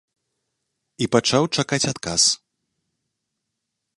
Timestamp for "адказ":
1.93-2.21